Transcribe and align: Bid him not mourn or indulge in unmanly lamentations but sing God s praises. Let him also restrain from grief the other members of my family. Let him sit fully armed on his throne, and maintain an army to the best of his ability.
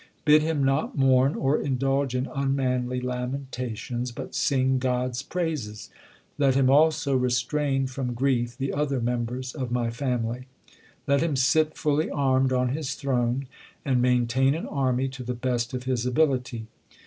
Bid 0.25 0.41
him 0.41 0.63
not 0.63 0.97
mourn 0.97 1.35
or 1.35 1.61
indulge 1.61 2.15
in 2.15 2.25
unmanly 2.25 2.99
lamentations 2.99 4.11
but 4.11 4.33
sing 4.33 4.79
God 4.79 5.11
s 5.11 5.21
praises. 5.21 5.91
Let 6.39 6.55
him 6.55 6.71
also 6.71 7.15
restrain 7.15 7.85
from 7.85 8.15
grief 8.15 8.57
the 8.57 8.73
other 8.73 8.99
members 8.99 9.53
of 9.53 9.71
my 9.71 9.91
family. 9.91 10.47
Let 11.05 11.21
him 11.21 11.35
sit 11.35 11.75
fully 11.77 12.09
armed 12.09 12.51
on 12.51 12.69
his 12.69 12.95
throne, 12.95 13.45
and 13.85 14.01
maintain 14.01 14.55
an 14.55 14.65
army 14.65 15.07
to 15.09 15.23
the 15.23 15.35
best 15.35 15.71
of 15.71 15.83
his 15.83 16.03
ability. 16.07 16.65